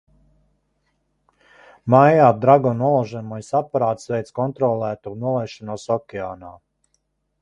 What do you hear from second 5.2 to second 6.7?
nolaišanos okeānā."